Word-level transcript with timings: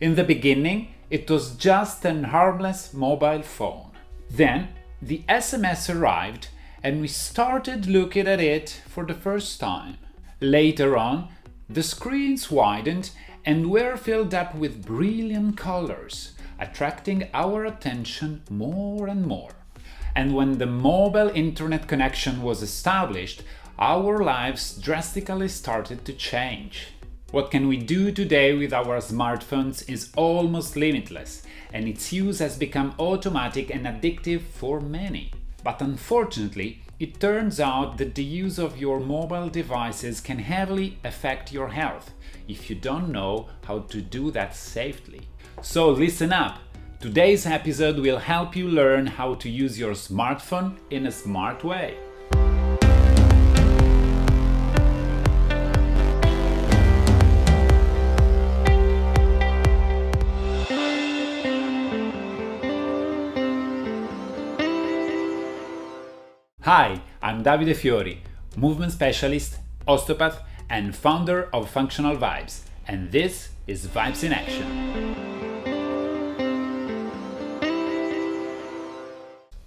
In 0.00 0.14
the 0.14 0.22
beginning, 0.22 0.94
it 1.10 1.28
was 1.28 1.56
just 1.56 2.04
an 2.04 2.24
harmless 2.24 2.94
mobile 2.94 3.42
phone. 3.42 3.90
Then, 4.30 4.68
the 5.02 5.24
SMS 5.28 5.92
arrived 5.92 6.50
and 6.84 7.00
we 7.00 7.08
started 7.08 7.88
looking 7.88 8.28
at 8.28 8.38
it 8.38 8.80
for 8.86 9.04
the 9.04 9.14
first 9.14 9.58
time. 9.58 9.96
Later 10.40 10.96
on, 10.96 11.30
the 11.68 11.82
screens 11.82 12.48
widened 12.48 13.10
and 13.44 13.72
were 13.72 13.96
filled 13.96 14.34
up 14.34 14.54
with 14.54 14.86
brilliant 14.86 15.56
colors, 15.56 16.34
attracting 16.60 17.28
our 17.34 17.64
attention 17.64 18.42
more 18.48 19.08
and 19.08 19.26
more. 19.26 19.50
And 20.14 20.32
when 20.32 20.58
the 20.58 20.66
mobile 20.66 21.30
internet 21.30 21.88
connection 21.88 22.42
was 22.42 22.62
established, 22.62 23.42
our 23.80 24.22
lives 24.22 24.78
drastically 24.78 25.48
started 25.48 26.04
to 26.04 26.12
change. 26.12 26.92
What 27.30 27.50
can 27.50 27.68
we 27.68 27.76
do 27.76 28.10
today 28.10 28.54
with 28.54 28.72
our 28.72 29.00
smartphones 29.00 29.86
is 29.86 30.10
almost 30.16 30.76
limitless, 30.76 31.42
and 31.74 31.86
its 31.86 32.10
use 32.10 32.38
has 32.38 32.56
become 32.56 32.94
automatic 32.98 33.68
and 33.68 33.84
addictive 33.84 34.40
for 34.40 34.80
many. 34.80 35.32
But 35.62 35.82
unfortunately, 35.82 36.80
it 36.98 37.20
turns 37.20 37.60
out 37.60 37.98
that 37.98 38.14
the 38.14 38.24
use 38.24 38.58
of 38.58 38.78
your 38.78 38.98
mobile 38.98 39.50
devices 39.50 40.22
can 40.22 40.38
heavily 40.38 40.96
affect 41.04 41.52
your 41.52 41.68
health 41.68 42.14
if 42.48 42.70
you 42.70 42.76
don't 42.76 43.12
know 43.12 43.50
how 43.66 43.80
to 43.80 44.00
do 44.00 44.30
that 44.30 44.56
safely. 44.56 45.20
So 45.60 45.90
listen 45.90 46.32
up! 46.32 46.60
Today's 46.98 47.44
episode 47.44 47.98
will 47.98 48.18
help 48.18 48.56
you 48.56 48.68
learn 48.68 49.06
how 49.06 49.34
to 49.34 49.50
use 49.50 49.78
your 49.78 49.92
smartphone 49.92 50.78
in 50.88 51.04
a 51.04 51.12
smart 51.12 51.62
way. 51.62 51.98
Hi, 66.70 67.00
I'm 67.22 67.42
Davide 67.42 67.74
Fiori, 67.74 68.20
movement 68.54 68.92
specialist, 68.92 69.56
osteopath, 69.86 70.42
and 70.68 70.94
founder 70.94 71.48
of 71.50 71.70
Functional 71.70 72.14
Vibes, 72.14 72.60
and 72.86 73.10
this 73.10 73.48
is 73.66 73.86
Vibes 73.86 74.22
in 74.22 74.34
Action. 74.34 75.16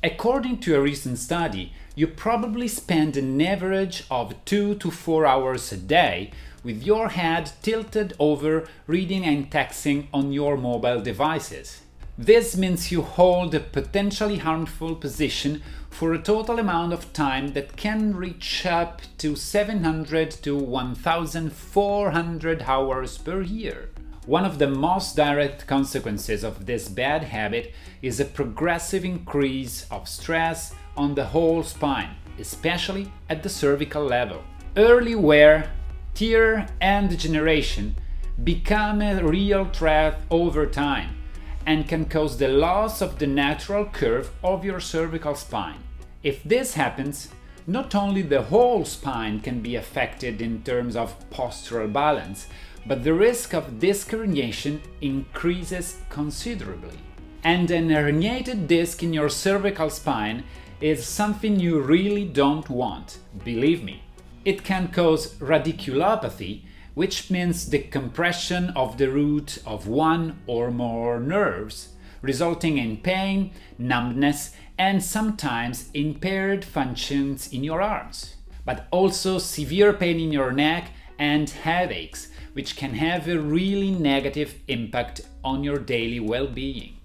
According 0.03 0.59
to 0.59 0.75
a 0.75 0.79
recent 0.79 1.17
study, 1.17 1.73
you 1.95 2.05
probably 2.05 2.67
spend 2.67 3.17
an 3.17 3.41
average 3.41 4.03
of 4.11 4.35
2 4.45 4.75
to 4.75 4.91
4 4.91 5.25
hours 5.25 5.71
a 5.71 5.77
day 5.77 6.29
with 6.63 6.83
your 6.83 7.09
head 7.09 7.51
tilted 7.63 8.13
over 8.19 8.67
reading 8.85 9.25
and 9.25 9.49
texting 9.49 10.05
on 10.13 10.31
your 10.31 10.55
mobile 10.55 11.01
devices. 11.01 11.81
This 12.15 12.55
means 12.55 12.91
you 12.91 13.01
hold 13.01 13.55
a 13.55 13.59
potentially 13.59 14.37
harmful 14.37 14.95
position 14.95 15.63
for 15.91 16.13
a 16.13 16.19
total 16.19 16.57
amount 16.57 16.93
of 16.93 17.13
time 17.13 17.53
that 17.53 17.77
can 17.77 18.15
reach 18.15 18.65
up 18.65 19.03
to 19.19 19.35
700 19.35 20.31
to 20.31 20.57
1400 20.57 22.63
hours 22.63 23.19
per 23.19 23.41
year. 23.41 23.89
One 24.25 24.45
of 24.45 24.57
the 24.57 24.67
most 24.67 25.15
direct 25.15 25.67
consequences 25.67 26.43
of 26.43 26.65
this 26.65 26.89
bad 26.89 27.25
habit 27.25 27.73
is 28.01 28.19
a 28.19 28.25
progressive 28.25 29.05
increase 29.05 29.85
of 29.91 30.07
stress 30.07 30.73
on 30.97 31.13
the 31.13 31.25
whole 31.25 31.61
spine, 31.61 32.15
especially 32.39 33.11
at 33.29 33.43
the 33.43 33.49
cervical 33.49 34.03
level. 34.03 34.41
Early 34.77 35.15
wear, 35.15 35.71
tear, 36.15 36.67
and 36.79 37.09
degeneration 37.09 37.95
become 38.43 39.01
a 39.01 39.23
real 39.23 39.65
threat 39.65 40.21
over 40.31 40.65
time 40.65 41.20
and 41.65 41.87
can 41.87 42.05
cause 42.05 42.37
the 42.37 42.47
loss 42.47 43.01
of 43.01 43.19
the 43.19 43.27
natural 43.27 43.85
curve 43.85 44.31
of 44.43 44.65
your 44.65 44.79
cervical 44.79 45.35
spine. 45.35 45.83
If 46.23 46.43
this 46.43 46.73
happens, 46.73 47.29
not 47.67 47.95
only 47.95 48.21
the 48.21 48.41
whole 48.41 48.85
spine 48.85 49.39
can 49.39 49.61
be 49.61 49.75
affected 49.75 50.41
in 50.41 50.63
terms 50.63 50.95
of 50.95 51.15
postural 51.29 51.91
balance, 51.91 52.47
but 52.85 53.03
the 53.03 53.13
risk 53.13 53.53
of 53.53 53.79
disc 53.79 54.09
herniation 54.09 54.79
increases 55.01 55.99
considerably. 56.09 56.97
And 57.43 57.69
an 57.71 57.89
herniated 57.89 58.67
disc 58.67 59.03
in 59.03 59.13
your 59.13 59.29
cervical 59.29 59.89
spine 59.89 60.43
is 60.79 61.05
something 61.05 61.59
you 61.59 61.79
really 61.79 62.25
don't 62.25 62.69
want, 62.69 63.19
believe 63.43 63.83
me. 63.83 64.01
It 64.45 64.63
can 64.63 64.87
cause 64.87 65.35
radiculopathy, 65.35 66.63
which 66.93 67.31
means 67.31 67.69
the 67.69 67.79
compression 67.79 68.69
of 68.69 68.97
the 68.97 69.09
root 69.09 69.57
of 69.65 69.87
one 69.87 70.39
or 70.47 70.71
more 70.71 71.19
nerves, 71.19 71.89
resulting 72.21 72.77
in 72.77 72.97
pain, 72.97 73.51
numbness, 73.77 74.51
and 74.77 75.03
sometimes 75.03 75.89
impaired 75.93 76.65
functions 76.65 77.51
in 77.53 77.63
your 77.63 77.81
arms, 77.81 78.35
but 78.65 78.87
also 78.91 79.37
severe 79.37 79.93
pain 79.93 80.19
in 80.19 80.31
your 80.31 80.51
neck 80.51 80.91
and 81.17 81.49
headaches, 81.49 82.29
which 82.53 82.75
can 82.75 82.95
have 82.95 83.27
a 83.27 83.39
really 83.39 83.91
negative 83.91 84.55
impact 84.67 85.21
on 85.43 85.63
your 85.63 85.77
daily 85.77 86.19
well 86.19 86.47
being. 86.47 86.97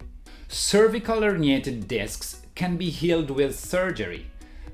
Cervical 0.49 1.21
herniated 1.21 1.87
discs 1.87 2.43
can 2.55 2.77
be 2.77 2.91
healed 2.91 3.31
with 3.31 3.59
surgery, 3.59 4.27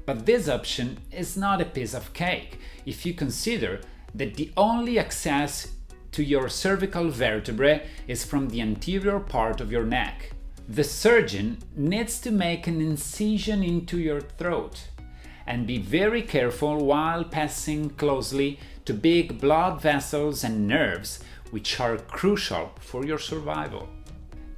but 0.07 0.27
this 0.27 0.49
option 0.49 0.99
is 1.11 1.37
not 1.37 1.61
a 1.61 1.65
piece 1.65 1.95
of 1.95 2.13
cake 2.13 2.59
if 2.87 3.05
you 3.05 3.15
consider 3.15 3.81
that 4.15 4.35
the 4.35 4.51
only 4.57 4.99
access 4.99 5.73
to 6.13 6.23
your 6.23 6.49
cervical 6.49 7.09
vertebrae 7.09 7.87
is 8.07 8.25
from 8.25 8.49
the 8.49 8.61
anterior 8.61 9.19
part 9.19 9.61
of 9.61 9.73
your 9.73 9.85
neck. 9.85 10.33
The 10.69 10.85
surgeon 10.85 11.59
needs 11.75 12.21
to 12.21 12.31
make 12.31 12.67
an 12.67 12.81
incision 12.81 13.63
into 13.63 13.99
your 13.99 14.21
throat 14.21 14.89
and 15.47 15.67
be 15.67 15.79
very 15.79 16.23
careful 16.23 16.85
while 16.85 17.25
passing 17.25 17.91
closely 17.91 18.61
to 18.85 18.95
big 18.95 19.41
blood 19.41 19.81
vessels 19.81 20.45
and 20.45 20.69
nerves, 20.69 21.19
which 21.51 21.81
are 21.81 21.97
crucial 21.97 22.73
for 22.79 23.05
your 23.05 23.19
survival. 23.19 23.89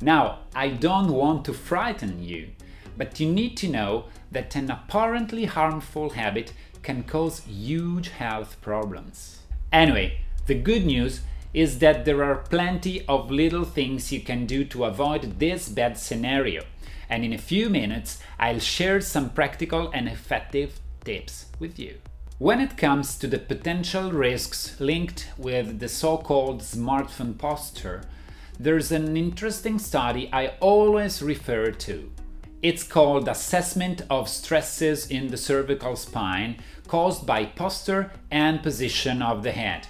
Now, 0.00 0.40
I 0.54 0.68
don't 0.68 1.12
want 1.12 1.44
to 1.46 1.54
frighten 1.54 2.22
you, 2.22 2.50
but 2.96 3.18
you 3.18 3.30
need 3.30 3.56
to 3.58 3.68
know 3.68 4.06
that 4.30 4.54
an 4.56 4.70
apparently 4.70 5.46
harmful 5.46 6.10
habit 6.10 6.52
can 6.82 7.02
cause 7.04 7.40
huge 7.40 8.10
health 8.10 8.60
problems. 8.60 9.38
Anyway, 9.74 10.20
the 10.46 10.54
good 10.54 10.86
news 10.86 11.22
is 11.52 11.80
that 11.80 12.04
there 12.04 12.22
are 12.22 12.36
plenty 12.36 13.04
of 13.08 13.28
little 13.28 13.64
things 13.64 14.12
you 14.12 14.20
can 14.20 14.46
do 14.46 14.64
to 14.64 14.84
avoid 14.84 15.40
this 15.40 15.68
bad 15.68 15.98
scenario. 15.98 16.62
And 17.08 17.24
in 17.24 17.32
a 17.32 17.38
few 17.38 17.68
minutes, 17.68 18.20
I'll 18.38 18.60
share 18.60 19.00
some 19.00 19.30
practical 19.30 19.90
and 19.92 20.06
effective 20.06 20.78
tips 21.04 21.46
with 21.58 21.76
you. 21.76 21.96
When 22.38 22.60
it 22.60 22.76
comes 22.76 23.18
to 23.18 23.26
the 23.26 23.40
potential 23.40 24.12
risks 24.12 24.78
linked 24.78 25.28
with 25.36 25.80
the 25.80 25.88
so 25.88 26.18
called 26.18 26.60
smartphone 26.60 27.36
posture, 27.36 28.04
there's 28.60 28.92
an 28.92 29.16
interesting 29.16 29.80
study 29.80 30.30
I 30.32 30.54
always 30.60 31.20
refer 31.20 31.72
to. 31.72 32.12
It's 32.62 32.84
called 32.84 33.28
Assessment 33.28 34.02
of 34.08 34.28
Stresses 34.28 35.10
in 35.10 35.26
the 35.28 35.36
Cervical 35.36 35.96
Spine 35.96 36.62
caused 36.86 37.26
by 37.26 37.46
posture 37.46 38.12
and 38.30 38.62
position 38.62 39.22
of 39.22 39.42
the 39.42 39.52
head. 39.52 39.86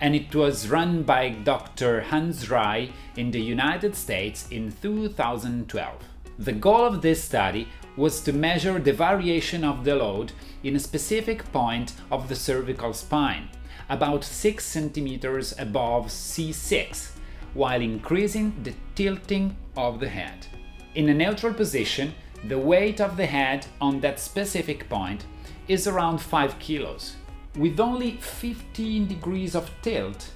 And 0.00 0.14
it 0.14 0.34
was 0.34 0.68
run 0.68 1.02
by 1.02 1.30
Dr. 1.30 2.02
Hansraj 2.08 2.90
in 3.16 3.30
the 3.30 3.40
United 3.40 3.94
States 3.94 4.48
in 4.50 4.72
2012. 4.80 5.94
The 6.38 6.52
goal 6.52 6.86
of 6.86 7.02
this 7.02 7.22
study 7.22 7.68
was 7.96 8.22
to 8.22 8.32
measure 8.32 8.78
the 8.78 8.94
variation 8.94 9.62
of 9.62 9.84
the 9.84 9.94
load 9.94 10.32
in 10.62 10.74
a 10.74 10.80
specific 10.80 11.52
point 11.52 11.92
of 12.10 12.28
the 12.28 12.34
cervical 12.34 12.94
spine, 12.94 13.50
about 13.90 14.24
6 14.24 14.64
centimeters 14.64 15.54
above 15.58 16.06
C6, 16.06 17.10
while 17.52 17.82
increasing 17.82 18.54
the 18.62 18.72
tilting 18.94 19.54
of 19.76 20.00
the 20.00 20.08
head. 20.08 20.46
In 20.94 21.10
a 21.10 21.14
neutral 21.14 21.52
position, 21.52 22.14
the 22.44 22.58
weight 22.58 23.00
of 23.02 23.18
the 23.18 23.26
head 23.26 23.66
on 23.80 24.00
that 24.00 24.18
specific 24.18 24.88
point 24.88 25.26
is 25.70 25.86
around 25.86 26.18
5 26.20 26.58
kilos. 26.58 27.14
With 27.56 27.78
only 27.78 28.16
15 28.16 29.06
degrees 29.06 29.54
of 29.54 29.70
tilt, 29.82 30.30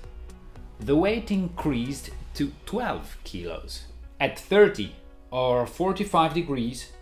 the 0.78 0.94
weight 0.94 1.32
increased 1.32 2.10
to 2.34 2.52
12 2.66 3.16
kilos. 3.25 3.86
At 4.20 4.38
30 4.38 4.94
or 5.32 5.66
45 5.66 6.34
degrees, 6.34 6.92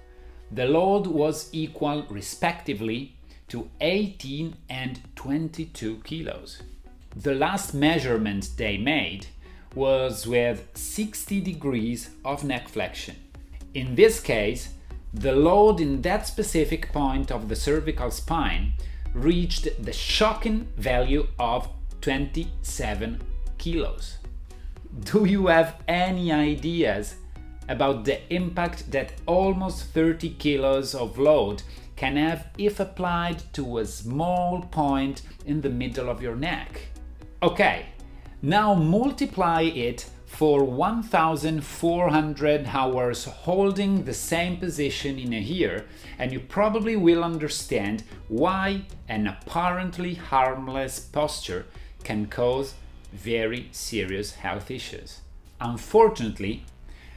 the 0.50 0.64
load 0.64 1.06
was 1.06 1.50
equal 1.52 2.06
respectively 2.08 3.16
to 3.48 3.68
18 3.82 4.56
and 4.70 5.00
22 5.14 5.96
kilos. 6.02 6.62
The 7.14 7.34
last 7.34 7.74
measurement 7.74 8.48
they 8.56 8.78
made 8.78 9.26
was 9.74 10.26
with 10.26 10.70
60 10.72 11.42
degrees 11.42 12.08
of 12.24 12.44
neck 12.44 12.70
flexion. 12.70 13.16
In 13.74 13.94
this 13.94 14.20
case, 14.20 14.70
the 15.14 15.32
load 15.32 15.80
in 15.80 16.02
that 16.02 16.26
specific 16.26 16.92
point 16.92 17.30
of 17.30 17.48
the 17.48 17.56
cervical 17.56 18.10
spine 18.10 18.72
reached 19.12 19.68
the 19.84 19.92
shocking 19.92 20.66
value 20.76 21.26
of 21.38 21.68
27 22.00 23.20
kilos. 23.58 24.18
do 25.00 25.24
you 25.24 25.46
have 25.46 25.82
any 25.88 26.32
ideas 26.32 27.16
about 27.68 28.04
the 28.04 28.20
impact 28.34 28.90
that 28.90 29.12
almost 29.26 29.84
30 29.94 30.30
kilos 30.30 30.94
of 30.94 31.18
load 31.18 31.62
can 31.96 32.16
have 32.16 32.48
if 32.58 32.80
applied 32.80 33.42
to 33.52 33.78
a 33.78 33.84
small 33.86 34.62
point 34.62 35.22
in 35.46 35.60
the 35.60 35.70
middle 35.70 36.10
of 36.10 36.22
your 36.22 36.36
neck? 36.36 36.80
Okay, 37.42 37.86
now 38.42 38.74
multiply 38.74 39.62
it 39.62 40.06
for 40.32 40.64
1400 40.64 42.66
hours 42.72 43.24
holding 43.24 44.04
the 44.04 44.14
same 44.14 44.56
position 44.56 45.18
in 45.18 45.34
a 45.34 45.38
year, 45.38 45.84
and 46.18 46.32
you 46.32 46.40
probably 46.40 46.96
will 46.96 47.22
understand 47.22 48.02
why 48.28 48.80
an 49.08 49.26
apparently 49.26 50.14
harmless 50.14 50.98
posture 50.98 51.66
can 52.02 52.26
cause 52.26 52.72
very 53.12 53.68
serious 53.72 54.36
health 54.36 54.70
issues. 54.70 55.20
Unfortunately, 55.60 56.64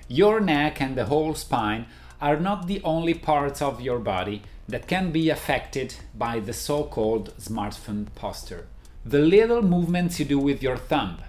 your 0.10 0.42
neck 0.42 0.82
and 0.82 0.98
the 0.98 1.06
whole 1.06 1.36
spine 1.36 1.86
are 2.20 2.38
not 2.38 2.68
the 2.68 2.82
only 2.84 3.14
parts 3.14 3.62
of 3.62 3.80
your 3.80 4.00
body 4.00 4.42
that 4.68 4.88
can 4.88 5.12
be 5.12 5.30
affected 5.30 5.96
by 6.14 6.42
the 6.42 6.54
so 6.54 6.84
called 6.84 7.34
smartphone 7.40 8.08
posture. 8.14 8.68
The 9.06 9.20
little 9.20 9.62
movements 9.62 10.20
you 10.20 10.26
do 10.26 10.38
with 10.38 10.62
your 10.62 10.78
thumb, 10.78 11.20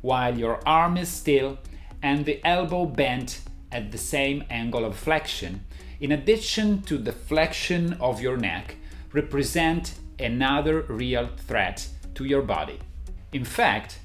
while 0.00 0.38
your 0.38 0.60
arm 0.66 0.96
is 0.96 1.08
still 1.08 1.58
and 2.02 2.24
the 2.24 2.40
elbow 2.44 2.86
bent 2.86 3.40
at 3.72 3.92
the 3.92 3.98
same 3.98 4.44
angle 4.50 4.84
of 4.84 4.96
flexion, 4.96 5.64
in 6.00 6.12
addition 6.12 6.82
to 6.82 6.96
the 6.96 7.12
flexion 7.12 7.94
of 7.94 8.20
your 8.20 8.36
neck, 8.36 8.76
represent 9.12 9.94
another 10.18 10.82
real 10.82 11.28
threat 11.46 11.88
to 12.14 12.24
your 12.24 12.42
body. 12.42 12.78
In 13.32 13.44
fact, 13.44 13.98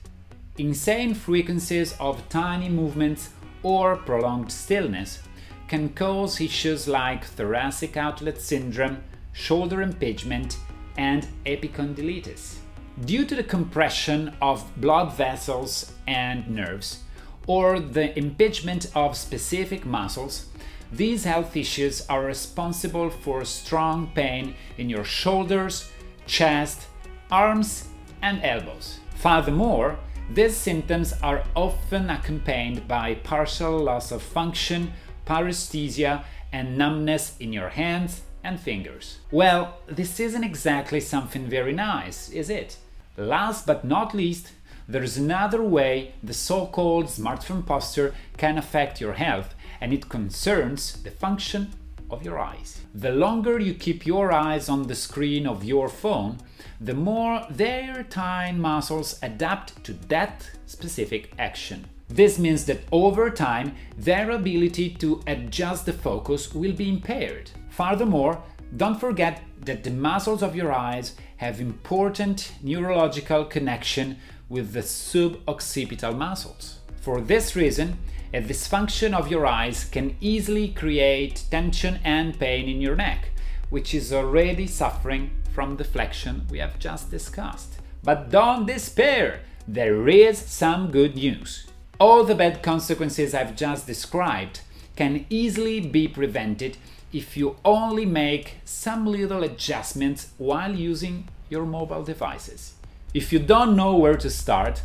insane 0.57 1.13
frequencies 1.13 1.95
of 1.99 2.27
tiny 2.29 2.69
movements 2.69 3.29
or 3.63 3.95
prolonged 3.95 4.51
stillness 4.51 5.21
can 5.67 5.89
cause 5.89 6.41
issues 6.41 6.87
like 6.87 7.23
thoracic 7.23 7.97
outlet 7.97 8.39
syndrome, 8.39 9.03
shoulder 9.31 9.81
impingement, 9.81 10.57
and 10.97 11.27
epicondylitis. 11.45 12.62
Due 13.01 13.25
to 13.25 13.35
the 13.35 13.43
compression 13.43 14.35
of 14.39 14.69
blood 14.77 15.11
vessels 15.13 15.93
and 16.05 16.47
nerves, 16.47 16.99
or 17.47 17.79
the 17.79 18.17
impingement 18.17 18.85
of 18.95 19.17
specific 19.17 19.83
muscles, 19.83 20.45
these 20.91 21.23
health 21.23 21.57
issues 21.57 22.05
are 22.07 22.23
responsible 22.23 23.09
for 23.09 23.43
strong 23.45 24.11
pain 24.13 24.53
in 24.77 24.91
your 24.91 25.03
shoulders, 25.03 25.89
chest, 26.27 26.85
arms, 27.31 27.87
and 28.21 28.39
elbows. 28.43 28.99
Furthermore, 29.15 29.97
these 30.31 30.55
symptoms 30.55 31.13
are 31.23 31.43
often 31.55 32.11
accompanied 32.11 32.87
by 32.87 33.15
partial 33.15 33.79
loss 33.79 34.11
of 34.11 34.21
function, 34.21 34.93
paresthesia, 35.25 36.23
and 36.51 36.77
numbness 36.77 37.35
in 37.39 37.51
your 37.51 37.69
hands 37.69 38.21
and 38.43 38.59
fingers. 38.59 39.17
Well, 39.31 39.79
this 39.87 40.19
isn't 40.19 40.43
exactly 40.43 40.99
something 40.99 41.47
very 41.47 41.73
nice, 41.73 42.29
is 42.29 42.51
it? 42.51 42.77
Last 43.17 43.67
but 43.67 43.85
not 43.85 44.15
least, 44.15 44.53
there's 44.87 45.17
another 45.17 45.61
way 45.61 46.13
the 46.23 46.33
so 46.33 46.65
called 46.65 47.05
smartphone 47.05 47.65
posture 47.65 48.15
can 48.37 48.57
affect 48.57 48.99
your 48.99 49.13
health, 49.13 49.53
and 49.79 49.93
it 49.93 50.09
concerns 50.09 51.01
the 51.03 51.11
function 51.11 51.71
of 52.09 52.23
your 52.23 52.39
eyes. 52.39 52.81
The 52.93 53.11
longer 53.11 53.59
you 53.59 53.75
keep 53.75 54.05
your 54.05 54.31
eyes 54.31 54.67
on 54.69 54.83
the 54.83 54.95
screen 54.95 55.45
of 55.45 55.63
your 55.63 55.89
phone, 55.89 56.39
the 56.81 56.93
more 56.93 57.45
their 57.49 58.03
tiny 58.03 58.57
muscles 58.57 59.19
adapt 59.21 59.83
to 59.83 59.93
that 60.09 60.49
specific 60.65 61.33
action. 61.37 61.85
This 62.09 62.37
means 62.37 62.65
that 62.65 62.81
over 62.91 63.29
time, 63.29 63.75
their 63.97 64.31
ability 64.31 64.91
to 64.95 65.21
adjust 65.27 65.85
the 65.85 65.93
focus 65.93 66.53
will 66.53 66.73
be 66.73 66.89
impaired. 66.89 67.49
Furthermore, 67.69 68.43
don't 68.75 68.99
forget 68.99 69.41
that 69.61 69.83
the 69.83 69.91
muscles 69.91 70.41
of 70.41 70.55
your 70.55 70.71
eyes 70.71 71.15
have 71.37 71.59
important 71.59 72.53
neurological 72.61 73.45
connection 73.45 74.17
with 74.49 74.73
the 74.73 74.79
suboccipital 74.79 76.17
muscles. 76.17 76.79
For 77.01 77.21
this 77.21 77.55
reason, 77.55 77.97
a 78.33 78.41
dysfunction 78.41 79.13
of 79.13 79.29
your 79.29 79.45
eyes 79.45 79.85
can 79.85 80.15
easily 80.19 80.69
create 80.69 81.43
tension 81.51 81.99
and 82.03 82.39
pain 82.39 82.67
in 82.67 82.81
your 82.81 82.95
neck, 82.95 83.29
which 83.69 83.93
is 83.93 84.11
already 84.11 84.65
suffering 84.65 85.29
from 85.53 85.77
the 85.77 85.83
flexion 85.83 86.47
we 86.49 86.57
have 86.59 86.79
just 86.79 87.11
discussed. 87.11 87.79
But 88.03 88.31
don't 88.31 88.65
despair, 88.65 89.41
there 89.67 90.07
is 90.07 90.37
some 90.39 90.89
good 90.91 91.15
news. 91.15 91.67
All 91.99 92.23
the 92.23 92.35
bad 92.35 92.63
consequences 92.63 93.35
I've 93.35 93.55
just 93.55 93.85
described 93.85 94.61
can 94.95 95.25
easily 95.29 95.79
be 95.79 96.07
prevented 96.07 96.77
if 97.13 97.37
you 97.37 97.55
only 97.63 98.05
make 98.05 98.57
some 98.65 99.05
little 99.05 99.43
adjustments 99.43 100.31
while 100.37 100.75
using 100.75 101.27
your 101.49 101.65
mobile 101.65 102.03
devices. 102.03 102.73
If 103.13 103.31
you 103.31 103.39
don't 103.39 103.75
know 103.75 103.95
where 103.95 104.17
to 104.17 104.29
start, 104.29 104.81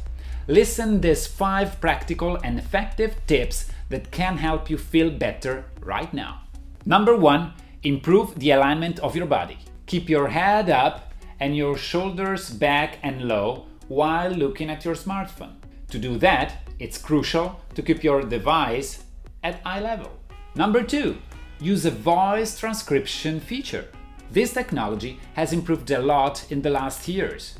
Listen 0.50 0.92
to 0.92 1.08
these 1.08 1.26
5 1.26 1.78
practical 1.78 2.36
and 2.42 2.58
effective 2.58 3.14
tips 3.26 3.66
that 3.90 4.10
can 4.10 4.38
help 4.38 4.70
you 4.70 4.78
feel 4.78 5.10
better 5.10 5.66
right 5.82 6.12
now. 6.14 6.40
Number 6.86 7.14
1, 7.14 7.52
improve 7.82 8.34
the 8.38 8.52
alignment 8.52 8.98
of 9.00 9.14
your 9.14 9.26
body. 9.26 9.58
Keep 9.84 10.08
your 10.08 10.28
head 10.28 10.70
up 10.70 11.12
and 11.38 11.54
your 11.54 11.76
shoulders 11.76 12.48
back 12.48 12.96
and 13.02 13.28
low 13.28 13.66
while 13.88 14.30
looking 14.30 14.70
at 14.70 14.86
your 14.86 14.94
smartphone. 14.94 15.56
To 15.90 15.98
do 15.98 16.16
that, 16.16 16.54
it's 16.78 16.96
crucial 16.96 17.60
to 17.74 17.82
keep 17.82 18.02
your 18.02 18.22
device 18.22 19.04
at 19.44 19.60
eye 19.66 19.80
level. 19.80 20.10
Number 20.54 20.82
2, 20.82 21.14
use 21.60 21.84
a 21.84 21.90
voice 21.90 22.58
transcription 22.58 23.40
feature. 23.40 23.86
This 24.30 24.52
technology 24.52 25.18
has 25.34 25.52
improved 25.52 25.90
a 25.90 25.98
lot 25.98 26.50
in 26.50 26.62
the 26.62 26.70
last 26.70 27.08
years. 27.08 27.58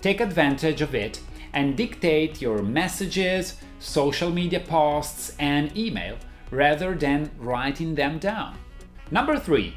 Take 0.00 0.20
advantage 0.20 0.80
of 0.80 0.94
it 0.94 1.20
and 1.52 1.76
dictate 1.76 2.40
your 2.40 2.62
messages, 2.62 3.56
social 3.78 4.30
media 4.30 4.60
posts, 4.60 5.36
and 5.38 5.76
email 5.76 6.16
rather 6.50 6.94
than 6.94 7.30
writing 7.38 7.94
them 7.94 8.18
down. 8.18 8.56
Number 9.10 9.38
three, 9.38 9.74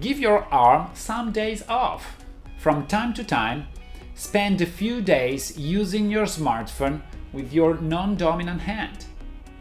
give 0.00 0.18
your 0.18 0.44
arm 0.52 0.90
some 0.94 1.32
days 1.32 1.62
off. 1.68 2.16
From 2.58 2.86
time 2.86 3.14
to 3.14 3.24
time, 3.24 3.68
spend 4.14 4.60
a 4.60 4.66
few 4.66 5.00
days 5.00 5.56
using 5.56 6.10
your 6.10 6.26
smartphone 6.26 7.02
with 7.32 7.52
your 7.52 7.74
non 7.76 8.16
dominant 8.16 8.62
hand. 8.62 9.04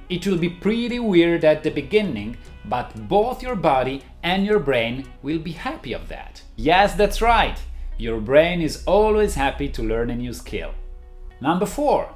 It 0.09 0.25
will 0.25 0.38
be 0.38 0.50
pretty 0.50 1.00
weird 1.00 1.44
at 1.44 1.63
the 1.63 1.69
beginning, 1.69 2.38
but 2.63 3.10
both 3.10 3.43
your 3.43 3.55
body 3.55 4.03
and 4.24 4.46
your 4.46 4.60
brain 4.60 5.05
will 5.22 5.39
be 5.39 5.51
happy 5.51 5.93
of 5.93 6.08
that. 6.08 6.41
Yes, 6.55 6.96
that's 6.96 7.22
right. 7.22 7.60
Your 7.98 8.22
brain 8.22 8.62
is 8.62 8.84
always 8.86 9.36
happy 9.36 9.67
to 9.70 9.84
learn 9.84 10.10
a 10.10 10.15
new 10.15 10.31
skill. 10.31 10.74
Number 11.41 11.65
four, 11.65 12.13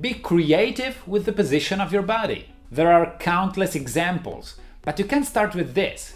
be 0.00 0.14
creative 0.14 1.06
with 1.06 1.24
the 1.24 1.32
position 1.32 1.80
of 1.80 1.92
your 1.92 2.02
body. 2.02 2.46
There 2.70 2.92
are 2.92 3.16
countless 3.18 3.74
examples, 3.74 4.60
but 4.82 4.98
you 4.98 5.04
can 5.04 5.24
start 5.24 5.54
with 5.54 5.74
this. 5.74 6.14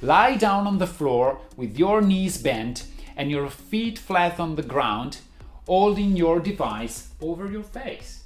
Lie 0.00 0.36
down 0.36 0.66
on 0.66 0.78
the 0.78 0.86
floor 0.86 1.40
with 1.56 1.78
your 1.78 2.00
knees 2.00 2.38
bent 2.38 2.86
and 3.16 3.30
your 3.30 3.48
feet 3.48 3.98
flat 3.98 4.40
on 4.40 4.56
the 4.56 4.62
ground, 4.62 5.18
holding 5.66 6.16
your 6.16 6.40
device 6.40 7.10
over 7.20 7.46
your 7.46 7.62
face. 7.62 8.21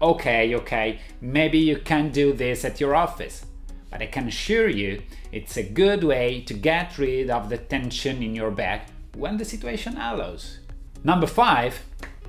Okay, 0.00 0.54
okay, 0.54 1.00
maybe 1.20 1.58
you 1.58 1.76
can't 1.76 2.12
do 2.12 2.32
this 2.32 2.64
at 2.64 2.80
your 2.80 2.94
office, 2.94 3.44
but 3.90 4.00
I 4.00 4.06
can 4.06 4.28
assure 4.28 4.68
you 4.68 5.02
it's 5.32 5.56
a 5.56 5.62
good 5.62 6.04
way 6.04 6.40
to 6.42 6.54
get 6.54 6.98
rid 6.98 7.30
of 7.30 7.48
the 7.48 7.58
tension 7.58 8.22
in 8.22 8.34
your 8.34 8.52
back 8.52 8.90
when 9.16 9.38
the 9.38 9.44
situation 9.44 9.96
allows. 9.96 10.60
Number 11.02 11.26
five, 11.26 11.80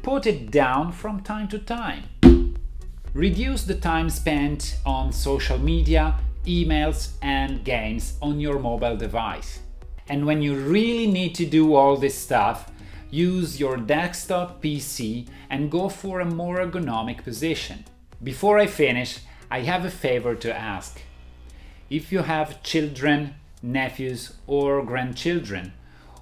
put 0.01 0.25
it 0.25 0.49
down 0.49 0.91
from 0.91 1.21
time 1.21 1.47
to 1.49 1.59
time. 1.59 2.05
Reduce 3.13 3.63
the 3.63 3.75
time 3.75 4.09
spent 4.09 4.77
on 4.83 5.11
social 5.11 5.59
media, 5.59 6.15
emails, 6.45 7.11
and 7.21 7.63
games 7.63 8.17
on 8.19 8.39
your 8.39 8.57
mobile 8.57 8.97
device. 8.97 9.59
And 10.07 10.25
when 10.25 10.41
you 10.41 10.55
really 10.55 11.05
need 11.05 11.35
to 11.35 11.45
do 11.45 11.75
all 11.75 11.97
this 11.97 12.17
stuff, 12.17 12.71
use 13.12 13.60
your 13.60 13.78
desktop 13.78 14.62
PC 14.62 15.28
and 15.50 15.72
go 15.72 15.89
for 15.89 16.20
a 16.20 16.25
more 16.25 16.58
ergonomic 16.58 17.24
position. 17.24 17.86
Before 18.22 18.58
I 18.58 18.68
finish, 18.68 19.20
I 19.50 19.62
have 19.62 19.86
a 19.86 19.92
favor 19.92 20.36
to 20.36 20.56
ask. 20.56 21.01
If 21.89 22.12
you 22.12 22.20
have 22.20 22.62
children, 22.62 23.36
nephews, 23.63 24.34
or 24.46 24.84
grandchildren, 24.84 25.74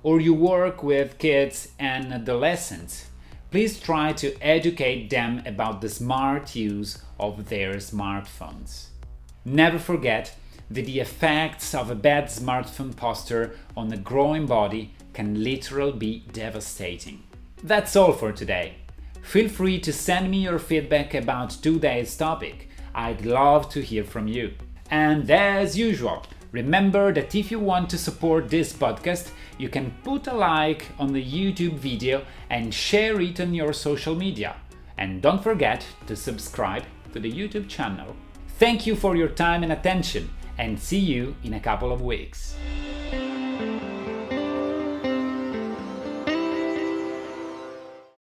or 0.04 0.22
you 0.22 0.34
work 0.34 0.82
with 0.82 1.18
kids 1.18 1.70
and 1.78 2.14
adolescents, 2.14 3.08
please 3.52 3.80
try 3.80 4.14
to 4.14 4.38
educate 4.42 5.10
them 5.10 5.42
about 5.46 5.82
the 5.82 5.90
smart 5.90 6.56
use 6.56 7.04
of 7.20 7.50
their 7.50 7.76
smartphones. 7.76 8.88
Never 9.44 9.80
forget 9.80 10.36
the 10.70 11.00
effects 11.00 11.74
of 11.74 11.90
a 11.90 11.96
bad 11.96 12.26
smartphone 12.26 12.96
posture 12.96 13.56
on 13.76 13.92
a 13.92 13.98
growing 13.98 14.46
body 14.46 14.94
can 15.14 15.44
literally 15.44 15.94
be 15.94 16.24
devastating. 16.32 17.24
That's 17.64 17.96
all 17.96 18.14
for 18.14 18.32
today. 18.32 18.76
Feel 19.22 19.50
free 19.50 19.80
to 19.80 19.92
send 19.92 20.30
me 20.30 20.44
your 20.44 20.60
feedback 20.60 21.14
about 21.14 21.50
today's 21.50 22.16
topic. 22.16 22.70
I'd 22.94 23.26
love 23.26 23.70
to 23.70 23.82
hear 23.82 24.04
from 24.04 24.28
you. 24.28 24.54
And 24.90 25.30
as 25.30 25.78
usual, 25.78 26.24
remember 26.52 27.14
that 27.14 27.36
if 27.36 27.52
you 27.52 27.60
want 27.60 27.90
to 27.90 27.98
support 27.98 28.50
this 28.50 28.72
podcast, 28.74 29.32
you 29.58 29.70
can 29.70 29.92
put 30.04 30.28
a 30.28 30.34
like 30.34 30.88
on 30.98 31.12
the 31.12 31.24
YouTube 31.24 31.78
video 31.78 32.24
and 32.50 32.74
share 32.74 33.20
it 33.20 33.40
on 33.40 33.54
your 33.54 33.74
social 33.74 34.16
media. 34.16 34.56
And 34.98 35.22
don't 35.22 35.44
forget 35.44 35.86
to 36.08 36.16
subscribe 36.16 36.84
to 37.14 37.20
the 37.20 37.32
YouTube 37.32 37.68
channel. 37.68 38.16
Thank 38.60 38.88
you 38.88 38.96
for 38.96 39.16
your 39.16 39.28
time 39.28 39.64
and 39.64 39.72
attention, 39.72 40.30
and 40.58 40.80
see 40.80 41.00
you 41.00 41.36
in 41.44 41.54
a 41.54 41.60
couple 41.60 41.92
of 41.92 42.02
weeks. 42.02 42.56